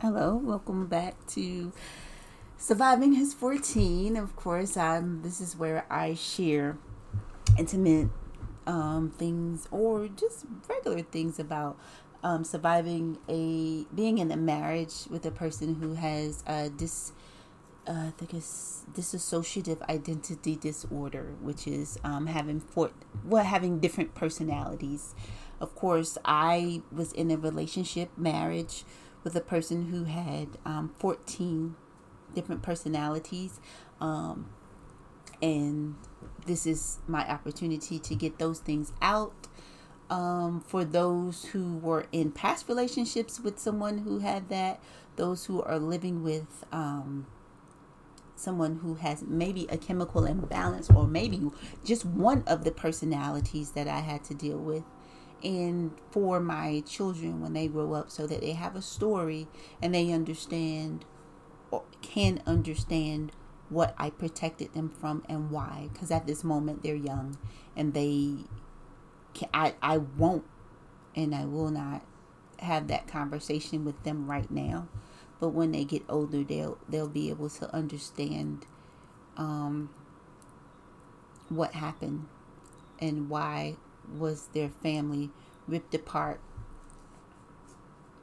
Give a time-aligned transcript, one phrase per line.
[0.00, 1.72] Hello, welcome back to
[2.56, 4.16] Surviving His 14.
[4.16, 6.78] Of course, I'm this is where I share
[7.58, 8.08] intimate
[8.64, 11.80] um, things or just regular things about
[12.22, 17.10] um, surviving a being in a marriage with a person who has a dis
[17.88, 22.92] uh, I think it's dissociative identity disorder, which is um, having for
[23.24, 25.16] well having different personalities.
[25.60, 28.84] Of course, I was in a relationship marriage
[29.28, 31.76] with a person who had um, 14
[32.34, 33.60] different personalities.
[34.00, 34.48] Um,
[35.42, 35.96] and
[36.46, 39.34] this is my opportunity to get those things out.
[40.08, 44.80] Um, for those who were in past relationships with someone who had that,
[45.16, 47.26] those who are living with um,
[48.34, 51.50] someone who has maybe a chemical imbalance or maybe
[51.84, 54.84] just one of the personalities that I had to deal with
[55.42, 59.46] and for my children when they grow up so that they have a story
[59.80, 61.04] and they understand
[61.70, 63.32] or can understand
[63.68, 65.90] what I protected them from and why.
[65.92, 67.38] Because at this moment they're young
[67.76, 68.44] and they
[69.34, 70.44] can, I I won't
[71.14, 72.02] and I will not
[72.58, 74.88] have that conversation with them right now.
[75.40, 78.66] But when they get older they'll they'll be able to understand
[79.36, 79.90] um
[81.48, 82.26] what happened
[82.98, 83.76] and why
[84.16, 85.30] was their family
[85.66, 86.40] ripped apart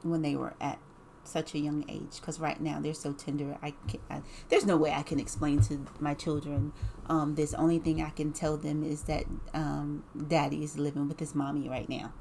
[0.02, 0.78] when they were at
[1.24, 2.20] such a young age.
[2.20, 3.58] Because right now they're so tender.
[3.62, 6.72] I can I, there's no way i can explain to my children.
[7.08, 11.20] Um, this only thing i can tell them is that um, daddy is living with
[11.20, 12.12] his mommy right now.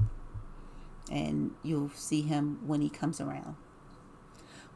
[1.11, 3.55] And you'll see him when he comes around.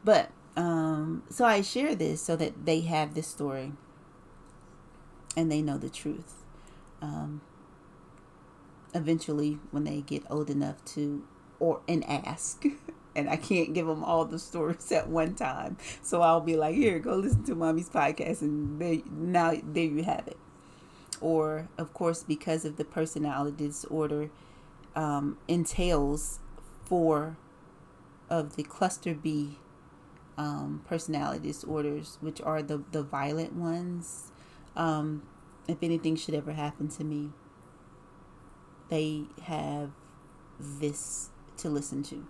[0.04, 3.72] But um, so i share this so that they have this story
[5.36, 6.44] and they know the truth.
[7.02, 7.40] Um,
[8.94, 11.24] eventually when they get old enough to
[11.58, 12.64] or and ask
[13.16, 15.76] and I can't give them all the stories at one time.
[16.02, 18.78] So I'll be like, "Here, go listen to mommy's podcast and
[19.10, 20.38] now there you have it."
[21.20, 24.30] Or of course because of the personality disorder
[24.96, 26.40] um, entails
[26.84, 27.36] four
[28.28, 29.58] of the cluster B
[30.38, 34.30] um, personality disorders, which are the the violent ones.
[34.76, 35.22] Um,
[35.68, 37.30] if anything should ever happen to me,
[38.90, 39.90] they have
[40.58, 42.26] this to listen to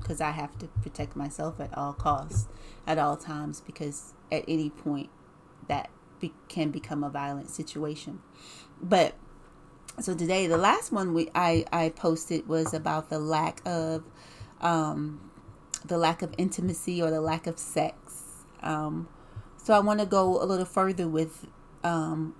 [0.00, 2.48] because I have to protect myself at all costs,
[2.86, 5.10] at all times, because at any point
[5.68, 8.20] that be- can become a violent situation.
[8.80, 9.14] But
[10.00, 14.04] so today, the last one we I I posted was about the lack of
[14.60, 15.30] um,
[15.84, 17.96] the lack of intimacy or the lack of sex.
[18.62, 19.08] Um,
[19.56, 21.46] so I want to go a little further with
[21.82, 22.34] um,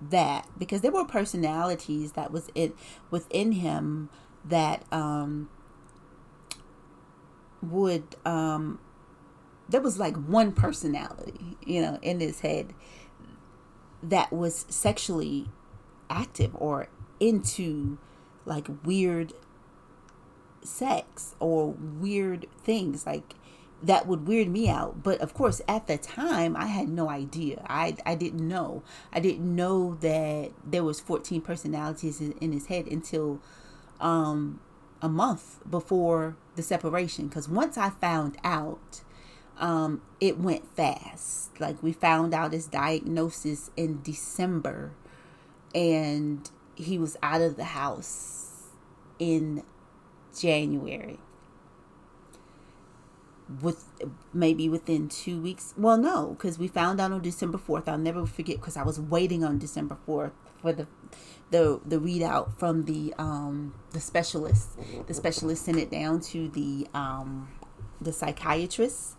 [0.00, 2.74] that because there were personalities that was it
[3.10, 4.08] within him
[4.44, 5.48] that um
[7.62, 8.78] would um
[9.68, 12.72] there was like one personality you know in his head
[14.02, 15.46] that was sexually
[16.08, 16.88] active or
[17.20, 17.98] into
[18.46, 19.34] like weird
[20.62, 23.34] sex or weird things like
[23.82, 25.02] that would weird me out.
[25.02, 27.64] But of course, at the time, I had no idea.
[27.68, 28.82] I I didn't know.
[29.12, 33.40] I didn't know that there was 14 personalities in, in his head until
[34.00, 34.60] um,
[35.00, 37.28] a month before the separation.
[37.28, 39.00] Because once I found out,
[39.58, 41.58] um, it went fast.
[41.60, 44.92] Like we found out his diagnosis in December,
[45.74, 48.68] and he was out of the house
[49.18, 49.62] in
[50.38, 51.18] January
[53.60, 53.84] with
[54.32, 55.74] maybe within two weeks.
[55.76, 57.88] Well, no, because we found out on December fourth.
[57.88, 60.86] I'll never forget because I was waiting on December fourth for the
[61.50, 64.78] the the readout from the um the specialist.
[65.06, 67.48] The specialist sent it down to the um
[68.00, 69.16] the psychiatrist.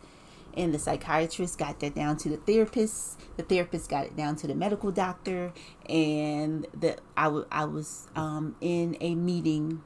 [0.54, 3.18] And the psychiatrist got that down to the therapist.
[3.38, 5.54] The therapist got it down to the medical doctor,
[5.88, 9.82] and the I, w- I was um, in a meeting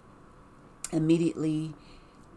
[0.92, 1.76] immediately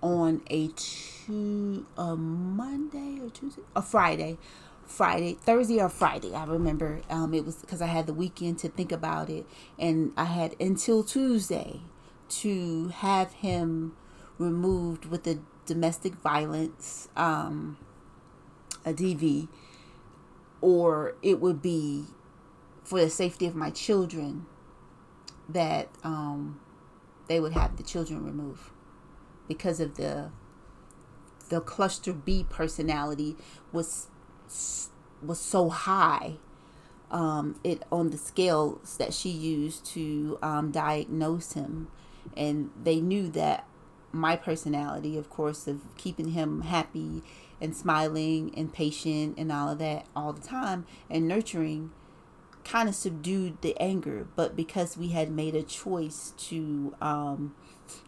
[0.03, 4.39] on a two a Monday or Tuesday a Friday.
[4.87, 6.35] Friday, Thursday or Friday.
[6.35, 9.45] I remember um, it was because I had the weekend to think about it,
[9.79, 11.83] and I had until Tuesday
[12.31, 13.95] to have him
[14.39, 17.77] removed with a domestic violence, um,
[18.85, 19.49] a DV,
[20.63, 22.07] or it would be
[22.83, 24.47] for the safety of my children
[25.49, 26.59] that um,
[27.27, 28.71] they would have the children removed
[29.49, 30.31] because of the
[31.49, 33.37] the cluster B personality
[33.73, 34.09] was
[35.23, 36.35] was so high.
[37.11, 41.89] Um, it on the scales that she used to um, diagnose him,
[42.37, 43.67] and they knew that
[44.13, 47.23] my personality, of course, of keeping him happy
[47.61, 51.91] and smiling and patient and all of that all the time and nurturing
[52.69, 54.27] kind of subdued the anger.
[54.37, 57.55] But because we had made a choice to, um,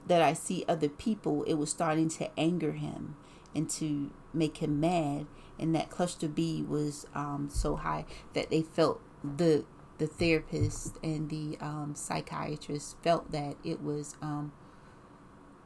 [0.06, 3.16] that I see other people, it was starting to anger him
[3.54, 5.26] and to make him mad.
[5.58, 8.04] And that cluster B was um, so high
[8.34, 9.64] that they felt the
[9.98, 14.50] the therapist and the um, psychiatrist felt that it was um,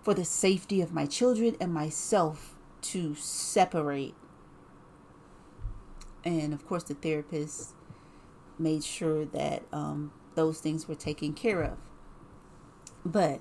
[0.03, 4.17] for the safety of my children and myself to separate.
[6.25, 7.75] And of course, the therapist
[8.59, 11.79] made sure that um, those things were taken care of.
[13.05, 13.41] But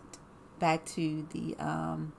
[0.60, 2.14] back to the um,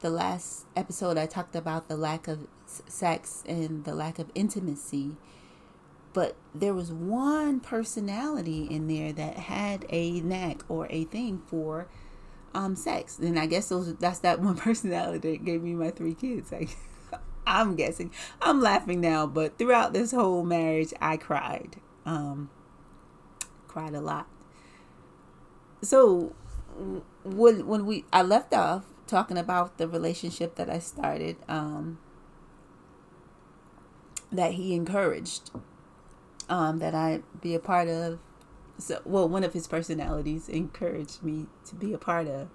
[0.00, 5.16] the last episode, I talked about the lack of sex and the lack of intimacy.
[6.12, 11.88] But there was one personality in there that had a knack or a thing for
[12.54, 13.18] um sex.
[13.18, 16.52] And i guess those that's that one personality that gave me my three kids
[17.46, 18.10] i'm guessing
[18.42, 22.50] i'm laughing now but throughout this whole marriage i cried um
[23.68, 24.26] cried a lot
[25.82, 26.34] so
[27.24, 31.98] when when we i left off talking about the relationship that i started um
[34.32, 35.50] that he encouraged
[36.48, 38.18] um, that I be a part of.
[38.78, 42.48] So, well, one of his personalities encouraged me to be a part of.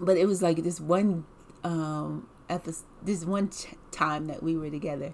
[0.00, 1.26] But it was like this one
[1.64, 3.50] um, episode, this one
[3.90, 5.12] time that we were together,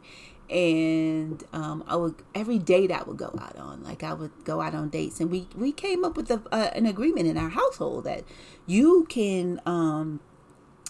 [0.50, 4.60] and um, I would every date I would go out on, like I would go
[4.60, 7.50] out on dates, and we we came up with a, uh, an agreement in our
[7.50, 8.24] household that
[8.66, 10.20] you can um,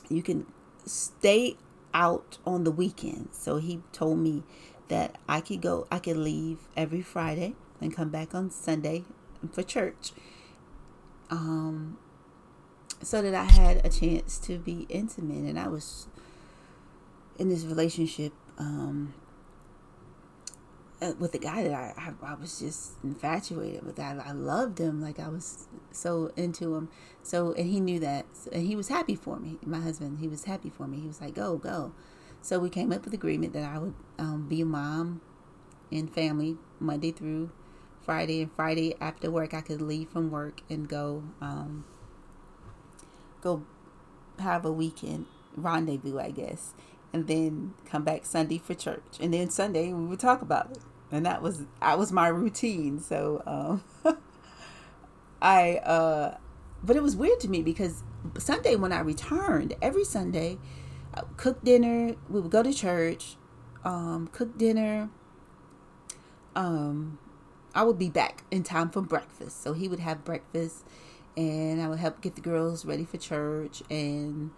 [0.09, 0.47] you can
[0.85, 1.57] stay
[1.95, 3.39] out on the weekends.
[3.39, 4.43] So he told me
[4.89, 9.05] that I could go, I could leave every Friday and come back on Sunday
[9.53, 10.13] for church.
[11.31, 11.99] Um,
[13.03, 16.09] so that I had a chance to be intimate, and I was
[17.39, 19.15] in this relationship um,
[21.01, 23.99] uh, with a guy that I, I, I was just infatuated with.
[23.99, 26.89] I, I loved him, like I was so into him.
[27.23, 29.59] So, and he knew that, and he was happy for me.
[29.65, 31.01] My husband, he was happy for me.
[31.01, 31.93] He was like, "Go, go."
[32.41, 35.21] So we came up with agreement that I would um, be a mom
[35.91, 37.51] and family Monday through
[38.05, 41.85] Friday, and Friday after work I could leave from work and go um,
[43.41, 43.63] go
[44.39, 45.27] have a weekend
[45.57, 46.75] rendezvous, I guess,
[47.13, 50.79] and then come back Sunday for church, and then Sunday we would talk about it,
[51.11, 53.01] and that was that was my routine.
[53.01, 53.85] So um,
[55.43, 56.37] I, uh,
[56.83, 58.03] but it was weird to me because
[58.39, 60.59] Sunday when I returned, every Sunday
[61.15, 62.15] I cook dinner.
[62.29, 63.37] We would go to church,
[63.85, 65.11] um, cook dinner.
[66.55, 67.19] Um,
[67.75, 69.63] I would be back in time for breakfast.
[69.63, 70.85] So he would have breakfast,
[71.37, 73.83] and I would help get the girls ready for church.
[73.91, 74.51] And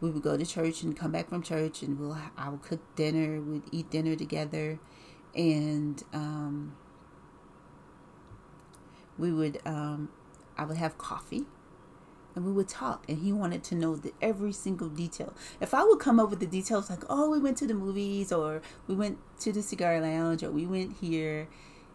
[0.00, 2.80] we would go to church and come back from church, and we'll I would cook
[2.96, 3.40] dinner.
[3.40, 4.78] We'd eat dinner together,
[5.34, 6.76] and um,
[9.18, 10.08] we would um,
[10.56, 11.46] I would have coffee
[12.34, 13.04] and we would talk.
[13.08, 15.34] And he wanted to know the every single detail.
[15.60, 18.32] If i would come up with the details like oh we went to the movies
[18.32, 21.48] or we went to the cigar lounge or we went here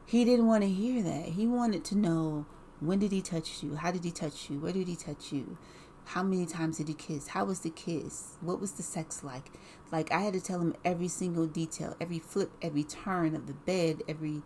[0.06, 1.30] he didn't want to hear that.
[1.30, 2.46] He wanted to know
[2.80, 3.75] when did he touch you?
[3.75, 4.60] How did he touch you?
[4.60, 5.57] Where did he touch you
[6.06, 7.30] how many times did he kiss?
[7.30, 8.38] How was the kiss?
[8.42, 9.52] What was the sex like?
[9.92, 13.54] Like i had to tell him every single detail every flip every turn of the
[13.54, 14.42] bed every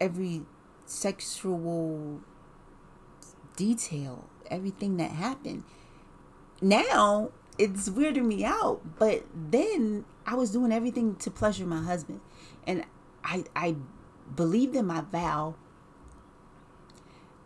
[0.00, 0.42] every
[0.86, 2.20] sexual
[3.56, 5.64] detail everything that happened.
[6.60, 12.20] Now it's weirding me out, but then I was doing everything to pleasure my husband,
[12.66, 12.84] and
[13.22, 13.76] I I
[14.34, 15.54] believed in my vow,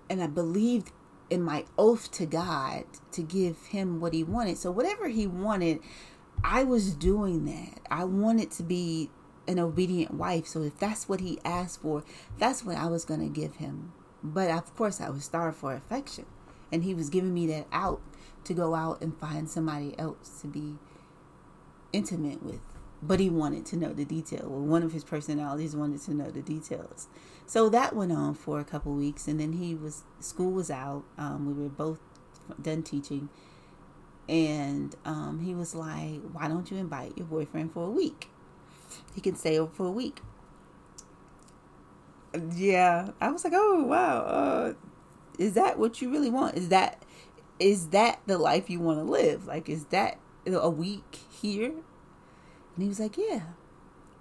[0.08, 0.92] and I believed
[1.30, 4.58] in my oath to God to give him what he wanted.
[4.58, 5.80] So whatever he wanted,
[6.42, 7.80] I was doing that.
[7.90, 9.11] I wanted to be
[9.47, 10.47] an obedient wife.
[10.47, 12.04] So if that's what he asked for,
[12.38, 13.92] that's what I was going to give him.
[14.23, 16.26] But of course, I was starved for affection
[16.73, 18.00] and he was giving me that out
[18.44, 20.76] to go out and find somebody else to be
[21.92, 22.61] intimate with
[23.02, 26.31] but he wanted to know the detail well one of his personalities wanted to know
[26.31, 27.09] the details
[27.47, 31.05] so that went on for a couple weeks and then he was school was out
[31.17, 32.00] um, we were both
[32.61, 33.28] done teaching
[34.28, 38.28] and um, he was like why don't you invite your boyfriend for a week
[39.14, 40.21] he can stay over for a week
[42.55, 44.73] yeah i was like oh wow uh,
[45.38, 46.57] is that what you really want?
[46.57, 47.02] Is that
[47.59, 49.47] is that the life you want to live?
[49.47, 51.73] Like is that a week here?
[52.78, 53.54] And he was like, "Yeah.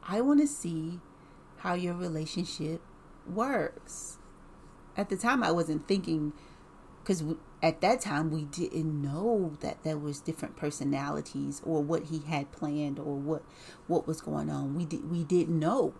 [0.01, 0.99] I want to see
[1.57, 2.81] how your relationship
[3.31, 4.17] works."
[4.97, 6.33] At the time I wasn't thinking
[7.05, 7.23] cuz
[7.61, 12.51] at that time we didn't know that there was different personalities or what he had
[12.51, 13.43] planned or what
[13.85, 15.93] what was going on we did we didn't know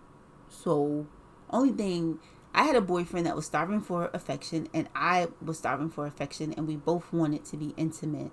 [0.49, 1.05] so
[1.49, 2.19] only thing
[2.53, 6.53] i had a boyfriend that was starving for affection and i was starving for affection
[6.53, 8.31] and we both wanted to be intimate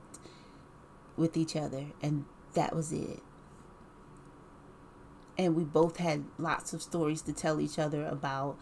[1.17, 3.23] with each other and that was it
[5.37, 8.57] and we both had lots of stories to tell each other about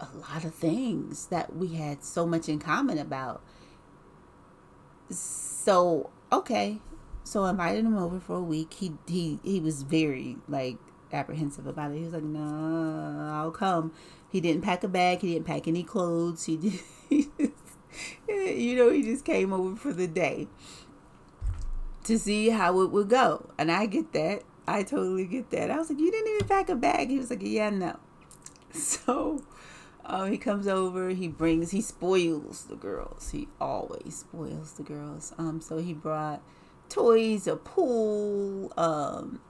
[0.00, 3.42] a lot of things that we had so much in common about.
[5.10, 6.78] So, okay.
[7.22, 8.74] So I invited him over for a week.
[8.74, 10.76] He he he was very like
[11.12, 11.98] apprehensive about it.
[11.98, 13.92] He was like, "No, I'll come."
[14.30, 15.20] He didn't pack a bag.
[15.20, 16.44] He didn't pack any clothes.
[16.44, 16.56] He
[17.10, 17.78] just,
[18.28, 20.48] you know, he just came over for the day
[22.04, 23.50] to see how it would go.
[23.58, 24.42] And I get that.
[24.66, 25.70] I totally get that.
[25.70, 27.98] I was like, "You didn't even pack a bag." He was like, "Yeah, no."
[28.72, 29.44] So
[30.04, 31.10] um, he comes over.
[31.10, 31.70] He brings.
[31.70, 33.30] He spoils the girls.
[33.30, 35.32] He always spoils the girls.
[35.38, 36.42] Um, so he brought
[36.88, 39.40] toys, a pool, um,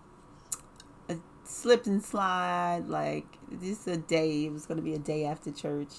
[1.09, 2.85] a slip and slide.
[2.89, 4.47] Like this a day.
[4.47, 5.93] It was going to be a day after church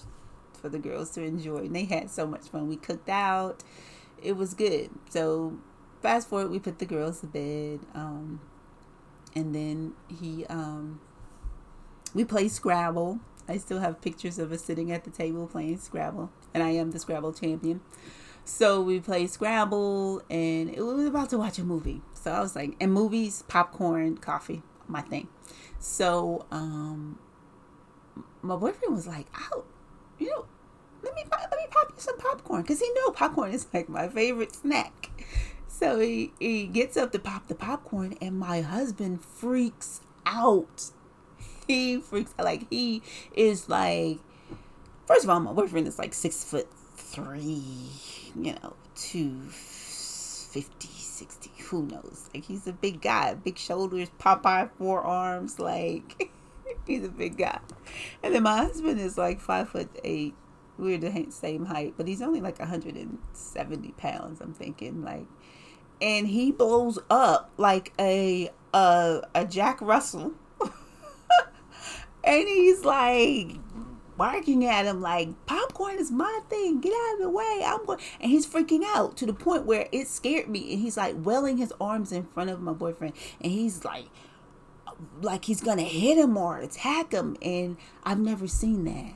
[0.61, 2.67] for the girls to enjoy, and they had so much fun.
[2.67, 3.63] We cooked out.
[4.21, 4.89] It was good.
[5.09, 5.57] So
[6.05, 7.79] fast forward, we put the girls to bed.
[7.93, 8.41] Um,
[9.35, 11.01] and then he um,
[12.13, 16.31] we played Scrabble I still have pictures of us sitting at the table playing Scrabble,
[16.53, 17.81] and I am the Scrabble champion.
[18.43, 22.01] So we played Scrabble, and it was about to watch a movie.
[22.13, 25.27] So I was like, and movies, popcorn, coffee, my thing.
[25.79, 27.19] So um,
[28.41, 29.65] my boyfriend was like, "Out,
[30.17, 30.45] you know,
[31.03, 34.07] let me let me pop you some popcorn," because he know popcorn is like my
[34.07, 35.11] favorite snack.
[35.77, 40.91] So he, he gets up to pop the popcorn, and my husband freaks out.
[41.67, 42.45] He freaks out.
[42.45, 43.01] like he
[43.33, 44.19] is like
[45.07, 47.89] first of all my boyfriend is like six foot three
[48.35, 52.29] you know two fifty, sixty, who knows?
[52.33, 53.33] Like he's a big guy.
[53.33, 56.31] Big shoulders popeye forearms like
[56.87, 57.59] he's a big guy.
[58.21, 60.35] And then my husband is like five foot eight.
[60.77, 65.03] We're the same height but he's only like 170 pounds i'm thinking.
[65.03, 65.25] Like
[66.01, 70.33] and he blows up like a a, a jack russell.
[72.25, 73.57] And he's like
[74.17, 76.81] barking at him like popcorn is my thing.
[76.81, 77.61] Get out of the way.
[77.63, 80.73] I'm going and he's freaking out to the point where it scared me.
[80.73, 83.13] And he's like welling his arms in front of my boyfriend.
[83.41, 84.05] And he's like
[85.21, 87.37] like he's gonna hit him or attack him.
[87.41, 89.13] And i've never seen that.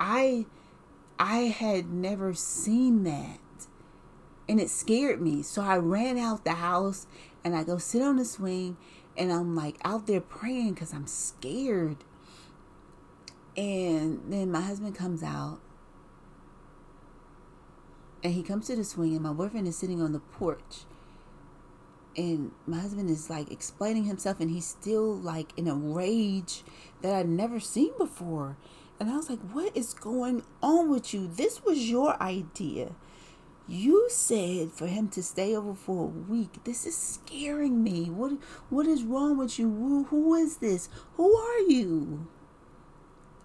[0.00, 0.46] I
[1.16, 3.38] i had never seen that
[4.48, 7.06] and it scared me so i ran out the house
[7.44, 8.76] and i go sit on the swing
[9.16, 11.98] and I'm like out there praying because I'm scared.
[13.56, 15.60] And then my husband comes out
[18.22, 20.84] and he comes to the swing, and my boyfriend is sitting on the porch.
[22.16, 26.62] And my husband is like explaining himself, and he's still like in a rage
[27.02, 28.56] that I'd never seen before.
[28.98, 31.28] And I was like, What is going on with you?
[31.28, 32.92] This was your idea.
[33.66, 36.62] You said for him to stay over for a week.
[36.64, 38.10] This is scaring me.
[38.10, 38.32] What
[38.68, 39.70] what is wrong with you?
[39.70, 40.90] Who, who is this?
[41.14, 42.28] Who are you?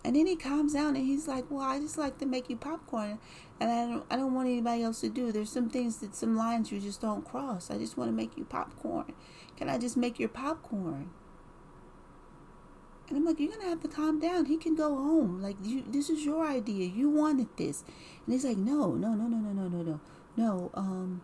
[0.03, 2.57] And then he calms down and he's like, "Well, I just like to make you
[2.57, 3.19] popcorn,
[3.61, 5.31] and I don't I don't want anybody else to do.
[5.31, 7.71] There's some things that some lines you just don't cross.
[7.71, 9.13] I just want to make you popcorn.
[9.55, 11.11] Can I just make your popcorn?"
[13.09, 14.45] And I'm like, you're gonna have to calm down.
[14.45, 15.41] He can go home.
[15.41, 16.87] Like you, this is your idea.
[16.87, 17.83] You wanted this.
[18.25, 19.99] And he's like, no, no, no, no, no, no, no, no,
[20.37, 20.71] no.
[20.75, 21.21] Um,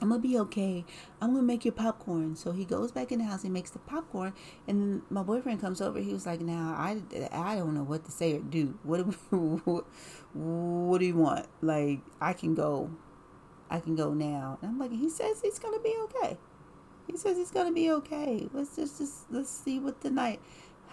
[0.00, 0.84] I'm gonna be okay.
[1.20, 2.36] I'm gonna make your popcorn.
[2.36, 3.42] So he goes back in the house.
[3.42, 4.32] He makes the popcorn,
[4.68, 5.98] and my boyfriend comes over.
[5.98, 8.78] He was like, "Now I, I don't know what to say or do.
[8.84, 9.80] What do we,
[10.34, 11.46] what do you want?
[11.62, 12.90] Like I can go,
[13.70, 16.38] I can go now." And I'm like, "He says he's gonna be okay.
[17.08, 18.48] He says he's gonna be okay.
[18.52, 20.40] Let's just, just let's see what the night."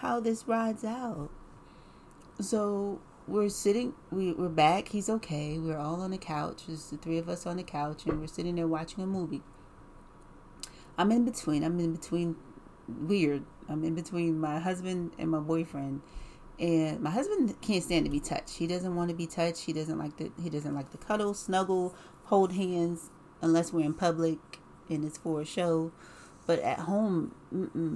[0.05, 1.31] How this rides out.
[2.39, 4.89] So we're sitting, we, we're back.
[4.89, 5.57] He's okay.
[5.57, 6.67] We're all on the couch.
[6.67, 9.41] There's the three of us on the couch, and we're sitting there watching a movie.
[10.97, 11.63] I'm in between.
[11.63, 12.35] I'm in between.
[12.87, 13.43] Weird.
[13.67, 16.01] I'm in between my husband and my boyfriend.
[16.59, 18.57] And my husband can't stand to be touched.
[18.57, 19.61] He doesn't want to be touched.
[19.61, 20.31] He doesn't like the.
[20.41, 21.95] He doesn't like to cuddle, snuggle,
[22.25, 23.09] hold hands,
[23.41, 24.37] unless we're in public
[24.87, 25.91] and it's for a show.
[26.45, 27.33] But at home,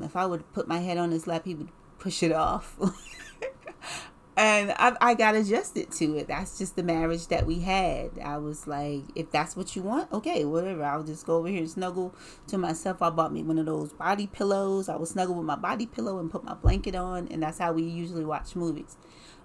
[0.04, 2.78] if I would put my head on his lap, he would push it off.
[4.38, 6.28] and I, I got adjusted to it.
[6.28, 8.12] That's just the marriage that we had.
[8.24, 10.84] I was like, if that's what you want, okay, whatever.
[10.84, 12.16] I'll just go over here and snuggle
[12.48, 13.02] to myself.
[13.02, 14.88] I bought me one of those body pillows.
[14.88, 17.74] I would snuggle with my body pillow and put my blanket on, and that's how
[17.74, 18.96] we usually watch movies.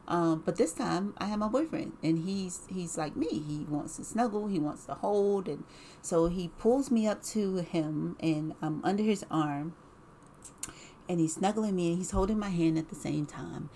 [0.07, 3.29] Um, but this time I have my boyfriend and he's he's like me.
[3.29, 5.65] He wants to snuggle, he wants to hold and
[6.03, 9.75] so he pulls me up to him and I'm under his arm
[11.09, 13.71] and he's snuggling me and he's holding my hand at the same time.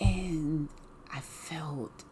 [0.00, 0.68] And
[1.12, 2.04] I felt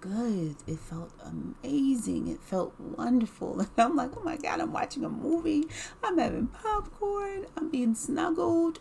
[0.00, 0.56] good.
[0.66, 2.28] It felt amazing.
[2.28, 3.60] It felt wonderful.
[3.60, 5.64] And I'm like, oh my God, I'm watching a movie.
[6.02, 7.46] I'm having popcorn.
[7.56, 8.80] I'm being snuggled.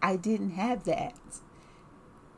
[0.00, 1.16] I didn't have that.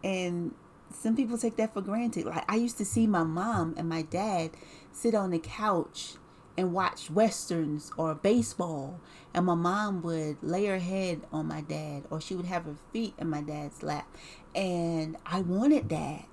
[0.02, 0.54] And
[0.92, 2.26] some people take that for granted.
[2.26, 4.52] Like I used to see my mom and my dad
[4.92, 6.14] sit on the couch
[6.56, 9.00] and watch westerns or baseball
[9.32, 12.76] and my mom would lay her head on my dad or she would have her
[12.92, 14.06] feet in my dad's lap
[14.54, 16.28] and I wanted that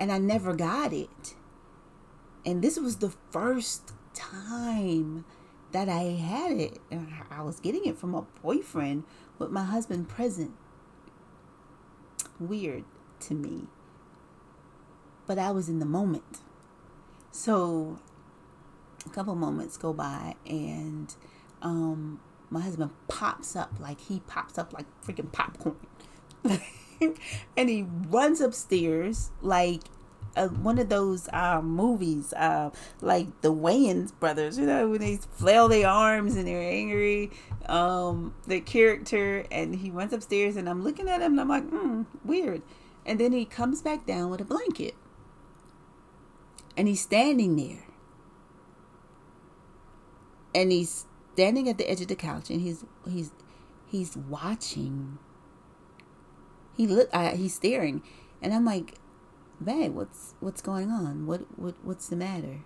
[0.00, 1.34] and I never got it.
[2.44, 5.26] And this was the first time
[5.72, 6.78] that I had it.
[6.90, 9.04] And I was getting it from a boyfriend
[9.38, 10.52] with my husband present.
[12.40, 12.84] Weird
[13.20, 13.66] to me.
[15.26, 16.40] But I was in the moment.
[17.30, 17.98] So
[19.06, 21.14] a couple moments go by and
[21.62, 25.76] um, my husband pops up like he pops up like freaking popcorn.
[27.56, 29.82] and he runs upstairs like
[30.36, 35.16] uh, one of those uh, movies, uh, like the Wayans brothers, you know, when they
[35.16, 37.30] flail their arms and they're angry.
[37.66, 41.68] Um, the character, and he runs upstairs, and I'm looking at him, and I'm like,
[41.68, 42.62] hmm, weird.
[43.04, 44.94] And then he comes back down with a blanket,
[46.76, 47.84] and he's standing there,
[50.54, 53.32] and he's standing at the edge of the couch, and he's he's
[53.86, 55.18] he's watching.
[56.76, 58.02] He look I, he's staring.
[58.42, 58.94] And i'm like
[59.62, 61.26] babe what's what's going on?
[61.26, 62.60] What what what's the matter?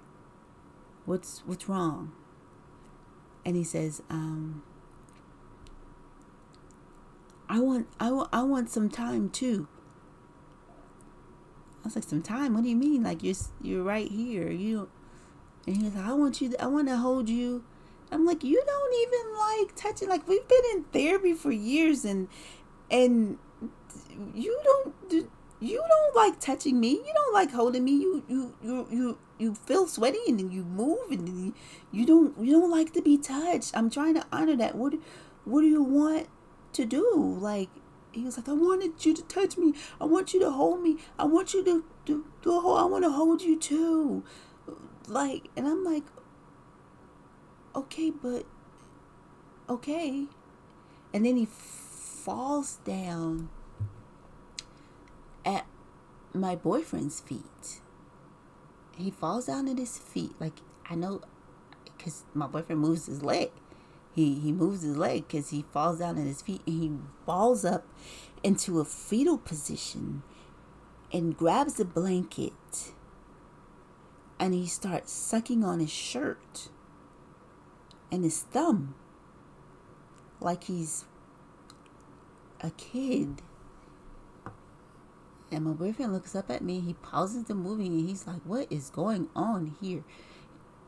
[1.05, 2.13] What's what's wrong?
[3.45, 4.63] And he says um
[7.49, 9.69] i want i want i want some time too.
[11.83, 12.55] I was like some time?
[12.55, 13.03] What do you mean?
[13.03, 14.51] Like you're you're right here.
[14.51, 14.89] You
[15.67, 17.65] and he's like i want you to, i want to hold you
[18.15, 22.29] i'm like you don't even like touching like we've been in therapy for years and
[22.91, 23.39] and
[24.35, 25.29] you don't
[25.61, 26.91] you don't like touching me.
[26.91, 27.93] You don't like holding me.
[27.93, 31.55] You you you you you feel sweaty and then you move and then
[31.91, 33.77] you don't you don't like to be touched.
[33.77, 34.75] I'm trying to honor that.
[34.75, 34.95] What
[35.45, 36.29] what do you want
[36.75, 37.39] to do?
[37.41, 37.71] Like
[38.13, 39.75] he was like, I wanted you to touch me.
[40.01, 40.99] I want you to hold me.
[41.19, 42.79] I want you to do do a hold.
[42.79, 44.23] I want to hold you too.
[45.09, 46.05] Like and I'm like,
[47.75, 48.45] okay, but
[49.69, 50.27] okay.
[51.13, 53.49] And then he falls down
[55.45, 55.67] at
[56.33, 57.81] my boyfriend's feet.
[58.97, 60.33] He falls down at his feet.
[60.41, 61.21] Like, I know
[61.97, 63.51] because my boyfriend moves his leg.
[64.15, 66.93] He, he moves his leg because he falls down at his feet and he
[67.27, 67.87] falls up
[68.43, 70.23] into a fetal position
[71.13, 72.93] and grabs a blanket
[74.39, 76.69] and he starts sucking on his shirt
[78.15, 78.95] and his thumb
[80.41, 81.05] like he's
[82.61, 83.43] a kid.
[85.51, 86.81] And my boyfriend looks up at me.
[86.81, 90.05] He pauses the movie and he's like, What is going on here?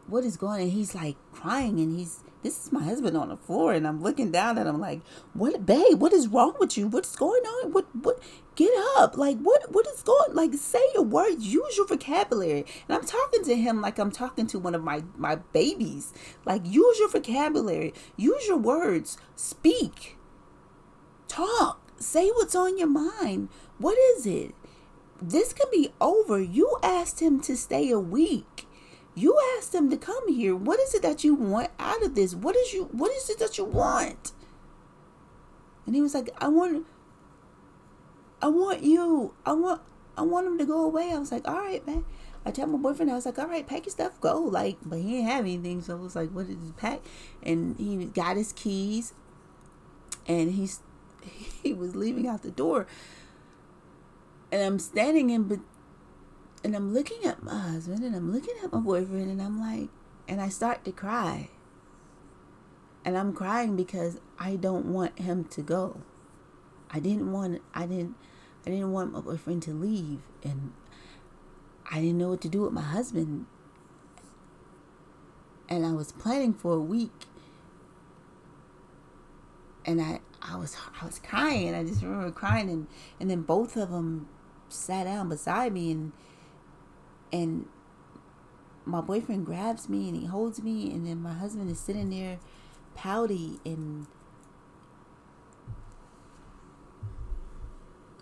[0.09, 0.61] What is going on?
[0.61, 4.01] And he's like crying and he's this is my husband on the floor and I'm
[4.01, 5.01] looking down and I'm like,
[5.33, 6.87] What babe, what is wrong with you?
[6.87, 7.73] What's going on?
[7.73, 8.21] What what
[8.55, 9.17] get up?
[9.17, 12.65] Like what what is going like say your words, use your vocabulary.
[12.89, 16.13] And I'm talking to him like I'm talking to one of my, my babies.
[16.45, 20.17] Like use your vocabulary, use your words, speak,
[21.27, 24.55] talk, say what's on your mind what is it?
[25.21, 26.41] This can be over.
[26.41, 28.66] You asked him to stay a week.
[29.17, 30.55] You asked them to come here.
[30.55, 32.35] What is it that you want out of this?
[32.35, 34.33] What is you what is it that you want?
[35.87, 36.87] And he was like, I want
[38.43, 39.35] I want you.
[39.47, 39.81] I want
[40.19, 41.13] I want him to go away.
[41.13, 42.05] I was like, all right, man.
[42.45, 44.39] I told my boyfriend, I was like, all right, pack your stuff, go.
[44.39, 45.81] Like, but he didn't have anything.
[45.81, 47.01] So I was like, what did he pack?
[47.43, 49.15] And he got his keys
[50.29, 50.81] and he's
[51.63, 52.87] he was leaving out the door
[54.53, 55.63] and I'm standing in,
[56.67, 59.89] and I'm looking at my husband and I'm looking at my boyfriend and I'm like,
[60.27, 61.49] and I start to cry.
[63.05, 66.01] And I'm crying because I don't want him to go.
[66.91, 68.17] I didn't want I didn't
[68.67, 70.73] I didn't want my boyfriend to leave and
[71.89, 73.47] I didn't know what to do with my husband.
[75.69, 77.27] And I was planning for a week.
[79.85, 82.89] And I I was I was crying I just remember crying and
[83.21, 84.27] and then both of them
[84.69, 86.11] sat down beside me and
[87.33, 87.67] and
[88.85, 92.39] my boyfriend grabs me and he holds me and then my husband is sitting there
[92.95, 94.07] pouty and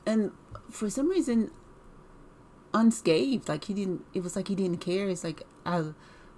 [0.06, 0.32] and
[0.70, 1.50] for some reason
[2.72, 3.48] unscathed.
[3.48, 5.08] Like he didn't it was like he didn't care.
[5.08, 5.84] It's like i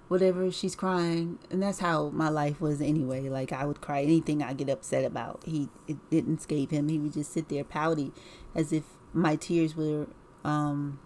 [0.07, 1.39] whatever she's crying.
[1.51, 3.27] And that's how my life was anyway.
[3.29, 4.03] Like i would cry.
[4.03, 6.89] Anything i get upset about he it didn't scathe him.
[6.89, 8.11] He would just sit there pouty
[8.55, 10.07] as if my tears were
[10.43, 10.99] um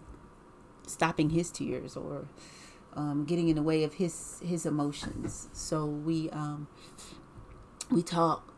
[0.86, 2.26] stopping his tears or
[2.94, 6.66] um, getting in the way of his his emotions so we um
[7.90, 8.52] we talk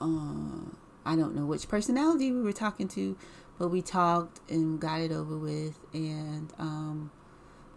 [0.00, 0.64] uh
[1.06, 3.16] i don't know which personality we were talking to
[3.58, 7.10] but we talked and got it over with and um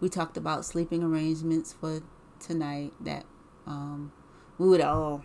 [0.00, 2.02] we talked about sleeping arrangements for
[2.38, 3.24] tonight that
[3.66, 4.12] um,
[4.58, 5.24] we would all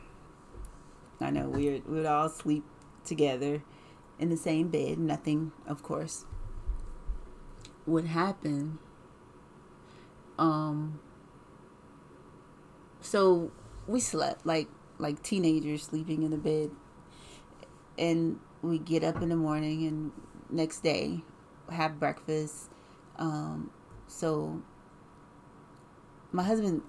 [1.22, 2.64] I know we would, we would all sleep
[3.04, 3.62] together
[4.18, 4.98] in the same bed.
[4.98, 6.26] Nothing, of course,
[7.90, 8.80] would happen.
[10.38, 11.00] Um.
[13.02, 13.52] So
[13.88, 16.72] we slept like like teenagers sleeping in the bed,
[17.98, 20.12] and we get up in the morning and
[20.50, 21.22] next day
[21.72, 22.70] have breakfast.
[23.18, 23.72] Um,
[24.08, 24.62] so
[26.32, 26.82] my husband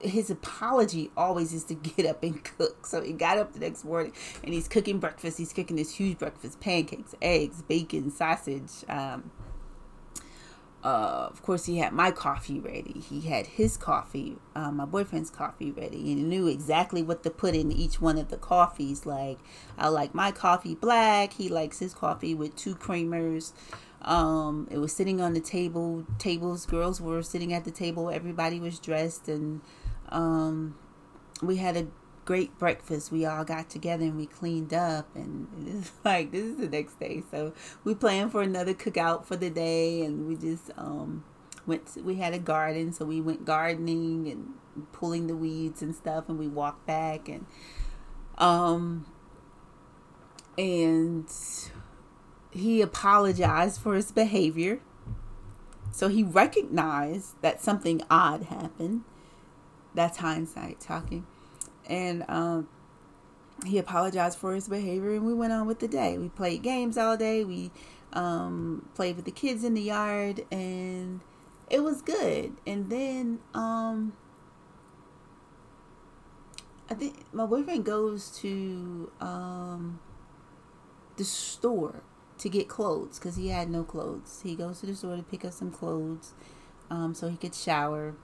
[0.00, 2.86] his apology always is to get up and cook.
[2.86, 5.38] So he got up the next morning and he's cooking breakfast.
[5.38, 8.84] He's cooking this huge breakfast: pancakes, eggs, bacon, sausage.
[8.88, 9.30] Um,
[10.86, 13.00] uh, of course, he had my coffee ready.
[13.00, 17.30] He had his coffee, uh, my boyfriend's coffee ready, and he knew exactly what to
[17.30, 19.04] put in each one of the coffees.
[19.04, 19.40] Like,
[19.76, 21.32] I like my coffee black.
[21.32, 23.52] He likes his coffee with two creamers.
[24.02, 26.06] Um, it was sitting on the table.
[26.20, 28.08] Tables, girls were sitting at the table.
[28.08, 29.62] Everybody was dressed, and
[30.10, 30.76] um,
[31.42, 31.88] we had a
[32.26, 33.10] great breakfast.
[33.10, 37.00] We all got together and we cleaned up, and it's like this is the next
[37.00, 37.22] day.
[37.30, 41.24] So we planned for another cookout for the day, and we just um,
[41.64, 41.86] went.
[41.94, 44.54] To, we had a garden, so we went gardening and
[44.92, 47.46] pulling the weeds and stuff, and we walked back and
[48.38, 49.06] um
[50.58, 51.30] and
[52.50, 54.80] he apologized for his behavior.
[55.90, 59.04] So he recognized that something odd happened.
[59.94, 61.26] That's hindsight talking.
[61.88, 62.68] And um,
[63.64, 66.18] he apologized for his behavior and we went on with the day.
[66.18, 67.44] We played games all day.
[67.44, 67.70] We
[68.12, 71.20] um, played with the kids in the yard and
[71.70, 72.56] it was good.
[72.66, 74.12] And then um,
[76.90, 80.00] I think my boyfriend goes to um,
[81.16, 82.02] the store
[82.38, 84.40] to get clothes because he had no clothes.
[84.42, 86.34] He goes to the store to pick up some clothes
[86.90, 88.14] um, so he could shower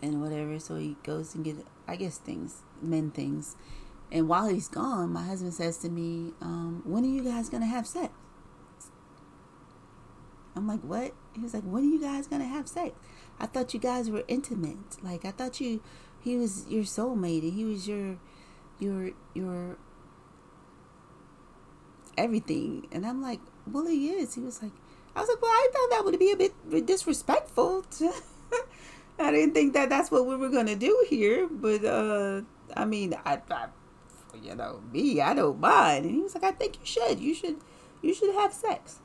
[0.00, 0.58] and whatever.
[0.58, 1.56] So he goes and get,
[1.90, 3.56] I guess, things, men things.
[4.12, 7.62] And while he's gone, my husband says to me, um, When are you guys going
[7.62, 8.12] to have sex?
[10.54, 11.12] I'm like, What?
[11.34, 12.94] He was like, When are you guys going to have sex?
[13.40, 15.02] I thought you guys were intimate.
[15.02, 15.82] Like, I thought you,
[16.20, 18.18] he was your soulmate and he was your,
[18.78, 19.76] your, your
[22.16, 22.86] everything.
[22.92, 24.34] And I'm like, well, he is.
[24.34, 24.72] He was like,
[25.16, 27.82] I was like, well, I thought that would be a bit disrespectful.
[27.82, 28.12] To
[29.20, 32.42] I didn't think that that's what we were gonna do here, but uh,
[32.76, 33.66] I mean, I, I,
[34.42, 36.06] you know, me, I don't mind.
[36.06, 37.20] And he was like, I think you should.
[37.20, 37.56] You should,
[38.02, 39.00] you should have sex.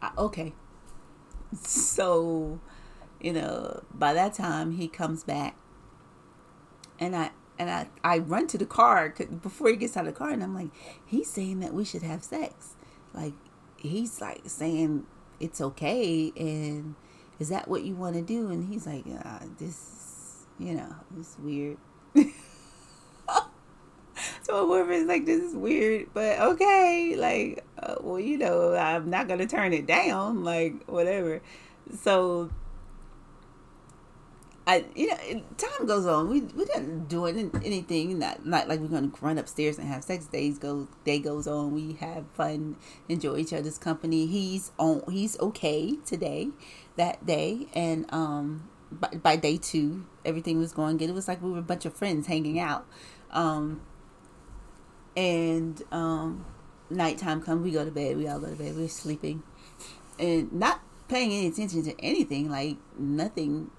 [0.00, 0.54] I, okay.
[1.62, 2.60] So,
[3.20, 5.56] you know, by that time he comes back,
[6.98, 10.18] and I and I, I run to the car before he gets out of the
[10.18, 10.70] car and I'm like,
[11.04, 12.74] he's saying that we should have sex.
[13.12, 13.34] Like,
[13.76, 15.06] he's like saying
[15.44, 16.32] it's okay.
[16.36, 16.94] And
[17.38, 18.50] is that what you want to do?
[18.50, 19.04] And he's like,
[19.58, 21.76] this, you know, it's weird.
[22.16, 22.22] so
[24.48, 27.14] my boyfriend's like, this is weird, but okay.
[27.16, 30.44] Like, uh, well, you know, I'm not to turn it down.
[30.44, 31.42] Like, whatever.
[32.00, 32.50] So
[34.66, 36.30] I, you know, time goes on.
[36.30, 38.18] We we didn't do anything.
[38.18, 40.26] Not not like we're gonna run upstairs and have sex.
[40.26, 41.72] Days go day goes on.
[41.72, 42.76] We have fun,
[43.08, 44.26] enjoy each other's company.
[44.26, 45.02] He's on.
[45.10, 46.48] He's okay today,
[46.96, 51.10] that day, and um, by, by day two, everything was going good.
[51.10, 52.86] It was like we were a bunch of friends hanging out,
[53.32, 53.82] um,
[55.14, 56.46] and um,
[56.88, 57.62] nighttime comes.
[57.62, 58.16] We go to bed.
[58.16, 58.76] We all go to bed.
[58.76, 59.42] We're sleeping,
[60.18, 62.48] and not paying any attention to anything.
[62.50, 63.70] Like nothing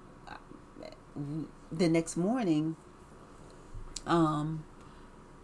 [1.71, 2.75] the next morning,
[4.05, 4.63] um,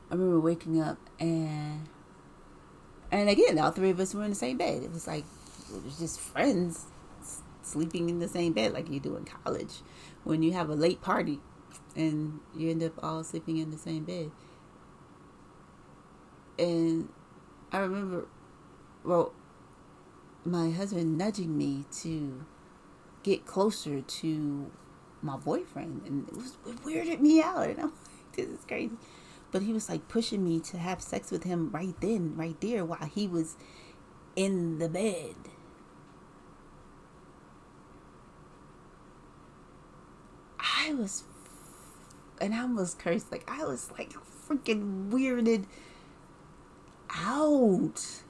[0.09, 1.87] I remember waking up and
[3.11, 4.83] and again, all three of us were in the same bed.
[4.83, 5.25] It was like
[5.73, 6.85] it was just friends
[7.63, 9.81] sleeping in the same bed like you do in college
[10.23, 11.39] when you have a late party
[11.95, 14.31] and you end up all sleeping in the same bed.
[16.57, 17.09] And
[17.71, 18.27] I remember,
[19.03, 19.33] well,
[20.43, 22.45] my husband nudging me to
[23.23, 24.71] get closer to
[25.21, 27.69] my boyfriend, and it was it weirded me out.
[27.69, 28.91] And I'm like, this is crazy.
[29.51, 32.85] but he was like pushing me to have sex with him right then, right there,
[32.85, 33.55] while he was
[34.35, 35.35] in the bed.
[40.59, 41.23] I was,
[42.39, 43.31] and I almost cursed.
[43.31, 44.13] Like I was like
[44.47, 45.65] freaking weirded
[47.15, 48.21] out.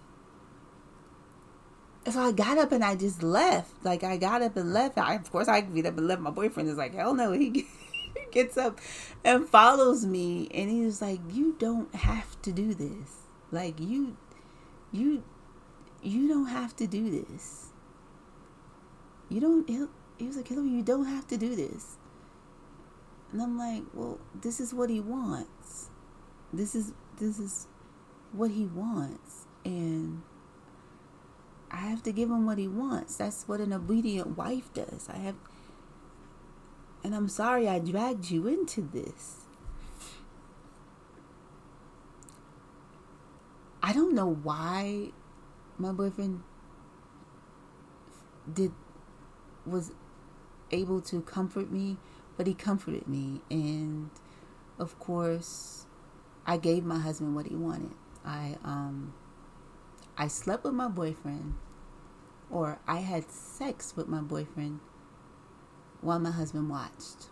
[2.10, 3.86] So I got up and I just left.
[3.86, 4.98] Like I got up and left.
[4.98, 6.22] I, of course, I get up and left.
[6.22, 7.32] My boyfriend is like, hell no.
[7.38, 7.68] He,
[8.32, 8.80] gets up
[9.24, 13.28] and follows me, and he was like, "You don't have to do this.
[13.52, 14.18] Like you,
[14.92, 15.24] you,
[16.02, 17.68] you don't have to do this.
[19.30, 19.70] You don't."
[20.18, 21.98] He was like, "Hillary, you don't have to do this."
[23.32, 25.90] And I'm like, "Well, this is what he wants.
[26.52, 27.68] This is this is
[28.32, 30.24] what he wants, and."
[31.72, 33.16] I have to give him what he wants.
[33.16, 35.08] That's what an obedient wife does.
[35.10, 35.36] I have
[37.04, 39.46] and I'm sorry I dragged you into this.
[43.82, 45.12] I don't know why
[45.78, 46.44] my boyfriend
[48.52, 48.72] did
[49.66, 49.92] was
[50.72, 51.98] able to comfort me,
[52.38, 54.10] but he comforted me and
[54.78, 55.86] of course
[56.46, 57.92] I gave my husband what he wanted.
[58.26, 59.14] I um
[60.22, 61.56] I slept with my boyfriend
[62.52, 64.80] or I had sex with my boyfriend
[66.02, 67.26] while my husband watched.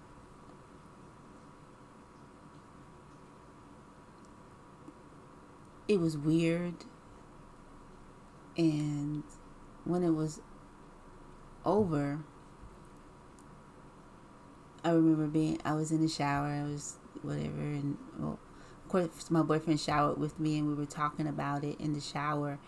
[5.88, 6.74] It was weird.
[8.58, 9.22] And
[9.86, 10.42] when it was
[11.64, 12.22] over,
[14.84, 18.40] I remember being, I was in the shower, I was whatever, and well,
[18.90, 22.60] course, my boyfriend showered with me, and we were talking about it in the shower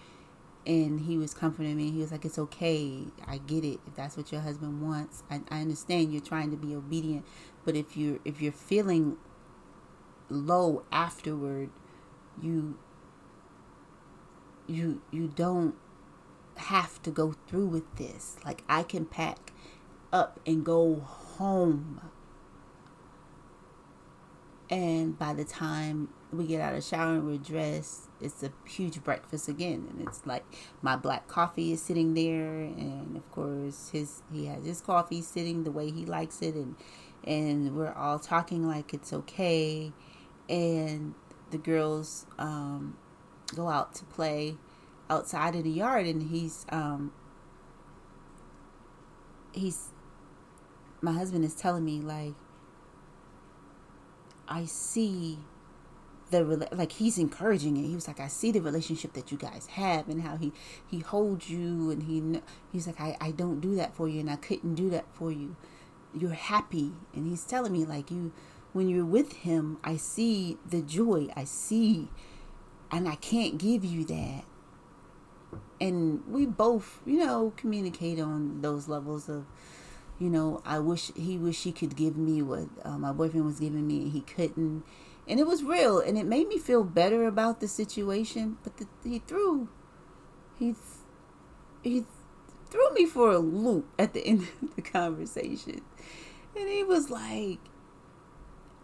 [0.65, 1.91] and he was comforting me.
[1.91, 3.05] He was like, "It's okay.
[3.25, 3.79] I get it.
[3.87, 6.11] If that's what your husband wants, I, I understand.
[6.11, 7.25] You're trying to be obedient,
[7.65, 9.17] but if you're if you're feeling
[10.29, 11.71] low afterward,
[12.41, 12.77] you
[14.67, 15.75] you you don't
[16.57, 18.37] have to go through with this.
[18.45, 19.53] Like I can pack
[20.13, 22.01] up and go home."
[24.71, 29.03] And by the time we get out of shower and we're dressed, it's a huge
[29.03, 29.85] breakfast again.
[29.89, 30.45] And it's like
[30.81, 35.65] my black coffee is sitting there, and of course his he has his coffee sitting
[35.65, 36.77] the way he likes it, and
[37.25, 39.91] and we're all talking like it's okay,
[40.47, 41.15] and
[41.51, 42.97] the girls um,
[43.53, 44.55] go out to play
[45.09, 47.11] outside in the yard, and he's um,
[49.51, 49.89] he's
[51.01, 52.35] my husband is telling me like
[54.47, 55.39] I see
[56.31, 57.87] the like he's encouraging it.
[57.87, 60.51] He was like, I see the relationship that you guys have and how he
[60.87, 64.29] he holds you and he he's like, I I don't do that for you and
[64.29, 65.55] I couldn't do that for you.
[66.13, 68.31] You're happy and he's telling me like you
[68.73, 71.27] when you're with him, I see the joy.
[71.35, 72.09] I see
[72.89, 74.45] and I can't give you that.
[75.79, 79.45] And we both, you know, communicate on those levels of
[80.21, 83.59] you know, I wish he wish he could give me what uh, my boyfriend was
[83.59, 84.83] giving me and he couldn't.
[85.27, 88.85] And it was real and it made me feel better about the situation but the,
[89.03, 89.67] he threw
[90.59, 90.75] he
[91.81, 92.05] he
[92.69, 95.81] threw me for a loop at the end of the conversation.
[96.55, 97.57] And he was like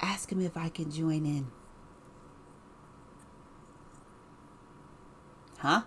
[0.01, 1.51] ask him if i can join in.
[5.59, 5.83] Huh?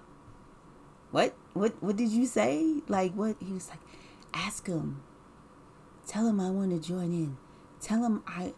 [1.11, 1.35] What?
[1.55, 2.83] What what did you say?
[2.87, 3.35] Like what?
[3.41, 3.81] He was like
[4.33, 5.03] ask him
[6.11, 7.37] tell him i want to join in
[7.81, 8.53] tell him i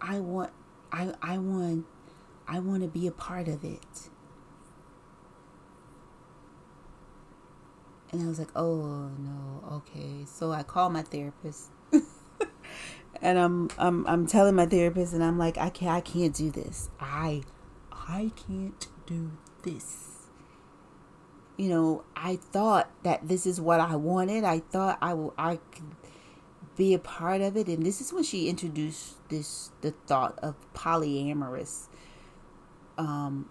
[0.00, 0.50] i want
[0.92, 1.86] I I want
[2.48, 4.08] I want to be a part of it.
[8.12, 11.70] And I was like, "Oh no, okay." So I called my therapist,
[13.22, 16.50] and I'm I'm I'm telling my therapist, and I'm like, "I can't I can't do
[16.50, 16.90] this.
[16.98, 17.42] I
[17.92, 19.30] I can't do
[19.62, 20.06] this."
[21.56, 24.42] You know, I thought that this is what I wanted.
[24.42, 25.99] I thought I will I could
[26.80, 27.66] be a part of it.
[27.66, 31.88] And this is when she introduced this the thought of polyamorous
[32.96, 33.50] um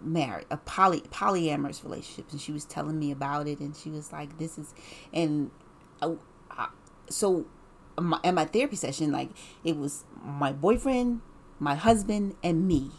[0.00, 2.30] marriage a poly polyamorous relationship.
[2.30, 3.58] And she was telling me about it.
[3.58, 4.72] And she was like this is
[5.12, 5.50] and
[6.00, 6.14] uh,
[7.10, 7.46] so
[7.98, 9.30] my, at my therapy session like
[9.64, 11.22] it was my boyfriend
[11.58, 12.92] my husband and me.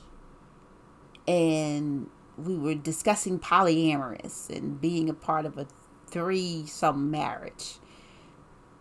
[1.30, 5.66] And we were discussing polyamorous and being a part of a
[6.08, 7.80] three some marriage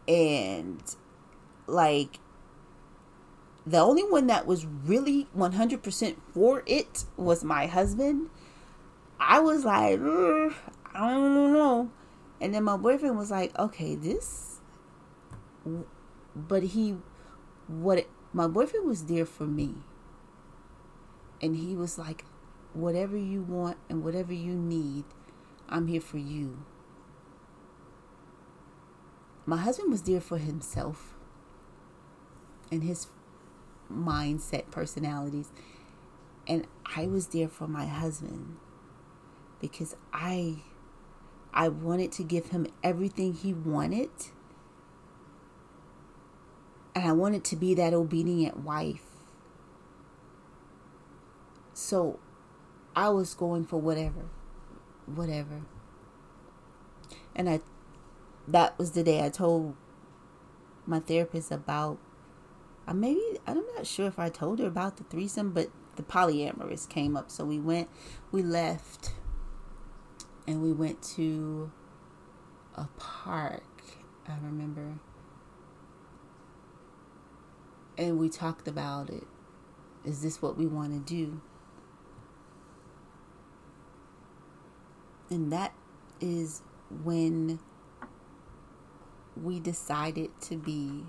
[0.06, 0.82] and
[1.66, 2.18] like
[3.66, 8.28] the only one that was really 100% for it was my husband.
[9.20, 11.90] I was like, I don't know.
[12.40, 14.60] And then my boyfriend was like, okay, this.
[16.34, 16.96] But he,
[17.68, 19.74] what, my boyfriend was there for me.
[21.40, 22.24] And he was like,
[22.74, 25.04] Whatever you want and whatever you need,
[25.68, 26.64] I'm here for you.
[29.44, 31.14] My husband was there for himself
[32.70, 33.08] and his
[33.92, 35.50] mindset, personalities.
[36.46, 38.56] And I was there for my husband
[39.60, 40.62] because I
[41.54, 44.10] I wanted to give him everything he wanted.
[46.94, 49.04] And I wanted to be that obedient wife.
[51.74, 52.18] So
[52.94, 54.28] I was going for whatever.
[55.06, 55.62] Whatever.
[57.34, 57.60] And I
[58.48, 59.76] that was the day I told
[60.86, 61.98] my therapist about
[62.86, 66.88] I maybe I'm not sure if I told her about the threesome, but the polyamorous
[66.88, 67.30] came up.
[67.30, 67.88] So we went
[68.30, 69.12] we left
[70.46, 71.70] and we went to
[72.74, 73.62] a park.
[74.28, 74.94] I remember.
[77.98, 79.24] And we talked about it.
[80.04, 81.40] Is this what we want to do?
[85.30, 85.72] And that
[86.20, 86.62] is
[87.02, 87.58] when
[89.36, 91.04] we decided to be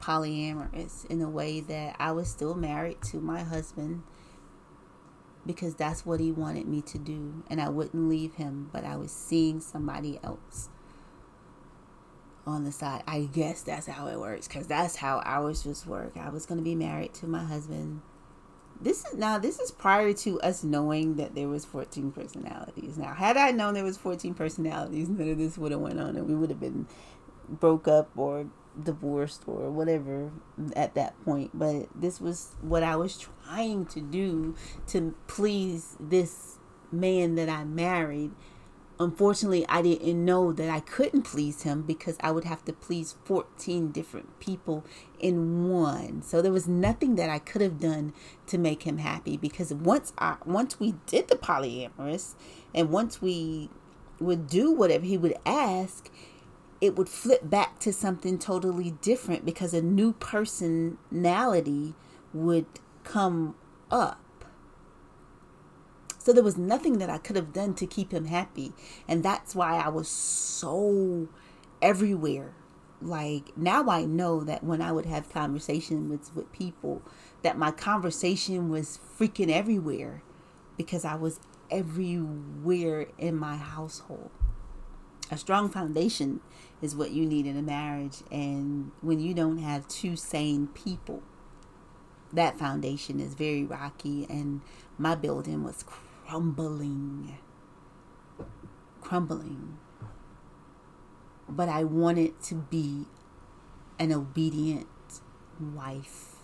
[0.00, 4.02] polyamorous in a way that I was still married to my husband
[5.46, 8.96] because that's what he wanted me to do and I wouldn't leave him but I
[8.96, 10.68] was seeing somebody else
[12.46, 13.02] on the side.
[13.08, 16.16] I guess that's how it works cuz that's how ours just work.
[16.16, 18.02] I was going to be married to my husband.
[18.80, 22.98] This is now this is prior to us knowing that there was 14 personalities.
[22.98, 26.16] Now had I known there was 14 personalities none of this would have went on
[26.16, 26.86] and we would have been
[27.48, 28.46] broke up or
[28.82, 30.30] divorced or whatever
[30.74, 31.50] at that point.
[31.54, 34.54] But this was what i was trying to do
[34.88, 36.58] to please this
[36.92, 38.32] man that i married.
[38.98, 43.16] Unfortunately i didn't know that i couldn't please him because i would have to please
[43.24, 44.84] 14 different people
[45.18, 46.22] in one.
[46.22, 48.12] So there was nothing that i could have done
[48.46, 52.34] to make him happy because once i once we did the polyamorous
[52.74, 53.70] and once we
[54.18, 56.10] would do whatever he would ask
[56.86, 61.94] it would flip back to something totally different because a new personality
[62.32, 62.66] would
[63.04, 63.56] come
[63.90, 64.20] up.
[66.18, 68.72] So there was nothing that I could have done to keep him happy.
[69.06, 71.28] And that's why I was so
[71.82, 72.54] everywhere.
[73.02, 77.02] Like now I know that when I would have conversations with, with people,
[77.42, 80.22] that my conversation was freaking everywhere
[80.76, 84.30] because I was everywhere in my household
[85.30, 86.40] a strong foundation
[86.82, 88.22] is what you need in a marriage.
[88.30, 91.22] And when you don't have two sane people
[92.32, 94.26] that foundation is very rocky.
[94.28, 94.60] And
[94.98, 95.84] my building was
[96.26, 97.38] crumbling
[99.00, 99.78] crumbling.
[101.48, 103.06] But i wanted to be
[104.00, 104.88] an obedient
[105.60, 106.35] wife